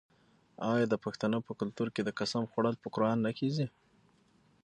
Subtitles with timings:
[0.71, 3.65] آیا د پښتنو په کلتور کې د قسم خوړل په قران نه کیږي؟